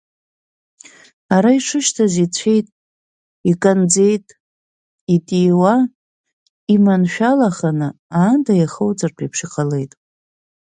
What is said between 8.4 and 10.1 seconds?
иахоуҵартә еиԥш иҟалеит.